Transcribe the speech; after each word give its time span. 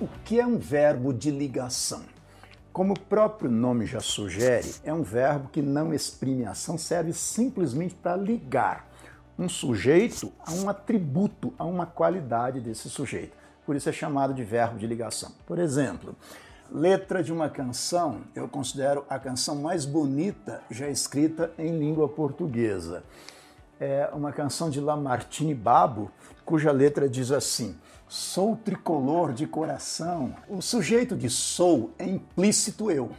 O 0.00 0.08
que 0.24 0.40
é 0.40 0.46
um 0.46 0.56
verbo 0.56 1.12
de 1.12 1.30
ligação? 1.30 2.00
Como 2.72 2.94
o 2.94 2.98
próprio 2.98 3.50
nome 3.50 3.84
já 3.84 4.00
sugere, 4.00 4.76
é 4.82 4.94
um 4.94 5.02
verbo 5.02 5.50
que 5.50 5.60
não 5.60 5.92
exprime 5.92 6.46
ação, 6.46 6.78
serve 6.78 7.12
simplesmente 7.12 7.94
para 7.94 8.16
ligar 8.16 8.88
um 9.38 9.46
sujeito 9.46 10.32
a 10.46 10.52
um 10.52 10.70
atributo, 10.70 11.52
a 11.58 11.66
uma 11.66 11.84
qualidade 11.84 12.60
desse 12.60 12.88
sujeito. 12.88 13.36
Por 13.66 13.76
isso 13.76 13.90
é 13.90 13.92
chamado 13.92 14.32
de 14.32 14.42
verbo 14.42 14.78
de 14.78 14.86
ligação. 14.86 15.32
Por 15.44 15.58
exemplo, 15.58 16.16
letra 16.72 17.22
de 17.22 17.30
uma 17.30 17.50
canção, 17.50 18.22
eu 18.34 18.48
considero 18.48 19.04
a 19.06 19.18
canção 19.18 19.56
mais 19.56 19.84
bonita 19.84 20.62
já 20.70 20.88
escrita 20.88 21.52
em 21.58 21.78
língua 21.78 22.08
portuguesa. 22.08 23.04
É 23.80 24.10
uma 24.12 24.30
canção 24.30 24.68
de 24.68 24.78
Lamartine 24.78 25.54
Babo, 25.54 26.10
cuja 26.44 26.70
letra 26.70 27.08
diz 27.08 27.32
assim: 27.32 27.74
Sou 28.06 28.54
tricolor 28.54 29.32
de 29.32 29.46
coração. 29.46 30.34
O 30.50 30.60
sujeito 30.60 31.16
de 31.16 31.30
sou 31.30 31.90
é 31.98 32.04
implícito 32.04 32.90
eu. 32.90 33.10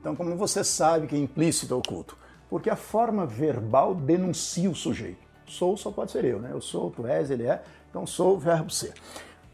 Então, 0.00 0.16
como 0.16 0.34
você 0.36 0.64
sabe 0.64 1.06
que 1.06 1.14
é 1.14 1.18
implícito 1.18 1.76
oculto? 1.76 2.18
Porque 2.50 2.68
a 2.68 2.74
forma 2.74 3.24
verbal 3.24 3.94
denuncia 3.94 4.68
o 4.68 4.74
sujeito. 4.74 5.22
Sou 5.46 5.76
só 5.76 5.92
pode 5.92 6.10
ser 6.10 6.24
eu, 6.24 6.40
né? 6.40 6.50
Eu 6.50 6.60
sou, 6.60 6.90
tu 6.90 7.06
és, 7.06 7.30
ele 7.30 7.46
é. 7.46 7.62
Então, 7.88 8.04
sou 8.04 8.34
o 8.34 8.38
verbo 8.40 8.70
ser. 8.70 8.94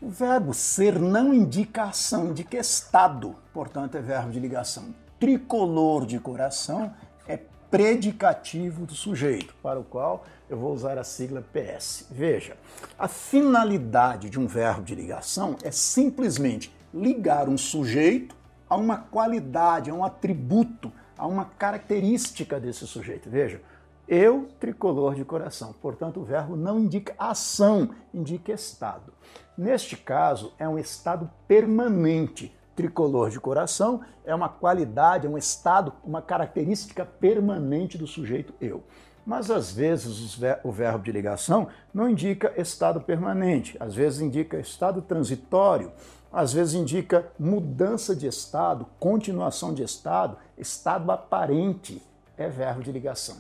O 0.01 0.09
verbo 0.09 0.55
ser 0.55 0.98
não 0.98 1.34
indica 1.34 1.84
ação, 1.84 2.28
indica 2.28 2.56
estado, 2.56 3.37
portanto, 3.53 3.97
é 3.97 4.01
verbo 4.01 4.30
de 4.30 4.41
ligação. 4.41 4.95
Tricolor 5.20 6.06
de 6.06 6.19
coração 6.19 6.95
é 7.27 7.39
predicativo 7.70 8.86
do 8.86 8.95
sujeito, 8.95 9.54
para 9.62 9.78
o 9.78 9.84
qual 9.84 10.24
eu 10.48 10.56
vou 10.56 10.72
usar 10.72 10.98
a 10.98 11.04
sigla 11.04 11.42
PS. 11.52 12.06
Veja, 12.10 12.56
a 12.98 13.06
finalidade 13.08 14.30
de 14.30 14.38
um 14.38 14.46
verbo 14.46 14.82
de 14.82 14.94
ligação 14.94 15.56
é 15.62 15.70
simplesmente 15.70 16.75
ligar 16.92 17.48
um 17.48 17.58
sujeito 17.58 18.34
a 18.69 18.77
uma 18.77 18.98
qualidade, 18.98 19.91
a 19.91 19.94
um 19.94 20.05
atributo, 20.05 20.92
a 21.16 21.27
uma 21.27 21.44
característica 21.44 22.58
desse 22.58 22.86
sujeito. 22.86 23.28
Veja, 23.28 23.60
eu 24.06 24.48
tricolor 24.58 25.14
de 25.14 25.25
coração. 25.25 25.75
Portanto, 25.82 26.20
o 26.20 26.25
verbo 26.25 26.56
não 26.56 26.78
indica 26.78 27.14
ação, 27.19 27.91
indica 28.12 28.53
estado. 28.53 29.12
Neste 29.56 29.97
caso, 29.97 30.53
é 30.58 30.69
um 30.69 30.78
estado 30.78 31.30
permanente 31.47 32.55
tricolor 32.79 33.29
de 33.29 33.41
coração 33.41 34.03
é 34.25 34.33
uma 34.33 34.48
qualidade, 34.48 35.27
é 35.27 35.29
um 35.29 35.37
estado, 35.37 35.93
uma 36.05 36.23
característica 36.23 37.05
permanente 37.05 37.98
do 37.98 38.07
sujeito 38.07 38.55
eu. 38.61 38.84
Mas 39.27 39.51
às 39.51 39.73
vezes 39.73 40.41
o 40.62 40.71
verbo 40.71 41.03
de 41.03 41.11
ligação 41.11 41.67
não 41.93 42.09
indica 42.09 42.53
estado 42.56 43.01
permanente, 43.01 43.77
às 43.81 43.97
vezes 43.97 44.21
indica 44.21 44.61
estado 44.61 45.03
transitório, 45.03 45.91
às 46.33 46.53
vezes 46.53 46.75
indica 46.75 47.27
mudança 47.37 48.15
de 48.15 48.29
estado, 48.29 48.87
continuação 49.01 49.75
de 49.75 49.83
estado, 49.83 50.37
estado 50.56 51.11
aparente 51.11 52.01
é 52.37 52.49
verbo 52.49 52.81
de 52.81 52.93
ligação. 52.93 53.39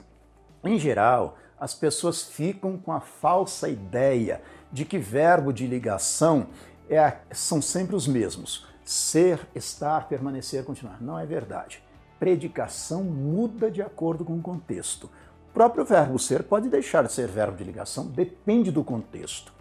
Em 0.64 0.80
geral, 0.80 1.36
as 1.60 1.74
pessoas 1.74 2.22
ficam 2.24 2.76
com 2.76 2.90
a 2.90 3.00
falsa 3.00 3.68
ideia 3.68 4.42
de 4.72 4.84
que 4.84 4.98
verbo 4.98 5.52
de 5.52 5.64
ligação 5.64 6.48
é, 6.90 7.18
são 7.30 7.62
sempre 7.62 7.94
os 7.94 8.08
mesmos 8.08 8.66
ser, 8.88 9.46
estar, 9.54 10.08
permanecer, 10.08 10.64
continuar. 10.64 10.96
Não 11.02 11.18
é 11.18 11.26
verdade. 11.26 11.82
Predicação 12.18 13.04
muda 13.04 13.70
de 13.70 13.82
acordo 13.82 14.24
com 14.24 14.34
o 14.38 14.40
contexto. 14.40 15.10
O 15.50 15.52
próprio 15.52 15.84
verbo 15.84 16.18
ser 16.18 16.42
pode 16.42 16.70
deixar 16.70 17.04
de 17.04 17.12
ser 17.12 17.28
verbo 17.28 17.58
de 17.58 17.64
ligação, 17.64 18.06
depende 18.06 18.70
do 18.70 18.82
contexto. 18.82 19.52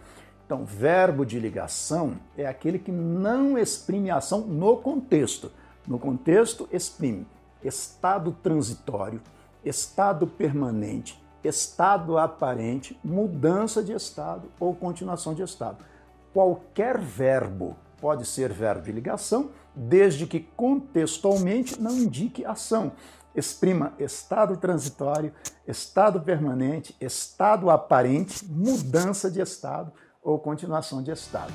Então, 0.46 0.64
verbo 0.64 1.26
de 1.26 1.38
ligação 1.38 2.18
é 2.38 2.46
aquele 2.46 2.78
que 2.78 2.90
não 2.90 3.58
exprime 3.58 4.10
a 4.10 4.16
ação 4.16 4.40
no 4.40 4.78
contexto. 4.78 5.52
No 5.86 5.98
contexto, 5.98 6.66
exprime 6.72 7.26
estado 7.62 8.34
transitório, 8.42 9.20
estado 9.62 10.26
permanente, 10.26 11.22
estado 11.44 12.16
aparente, 12.16 12.98
mudança 13.04 13.82
de 13.82 13.92
estado 13.92 14.48
ou 14.58 14.74
continuação 14.74 15.34
de 15.34 15.42
estado. 15.42 15.84
Qualquer 16.32 16.96
verbo 16.96 17.76
pode 18.00 18.24
ser 18.24 18.52
verbo 18.52 18.82
de 18.82 18.92
ligação, 18.92 19.50
desde 19.74 20.26
que 20.26 20.40
contextualmente 20.40 21.80
não 21.80 21.96
indique 21.96 22.44
ação. 22.44 22.92
Exprima 23.34 23.92
estado 23.98 24.56
transitório, 24.56 25.32
estado 25.66 26.20
permanente, 26.20 26.96
estado 27.00 27.70
aparente, 27.70 28.44
mudança 28.44 29.30
de 29.30 29.40
estado 29.40 29.92
ou 30.22 30.38
continuação 30.38 31.02
de 31.02 31.10
estado. 31.10 31.52